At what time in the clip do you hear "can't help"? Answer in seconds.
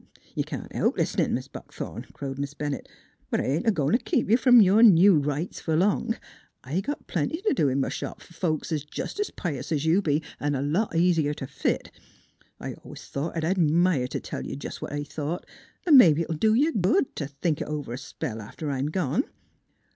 0.47-0.97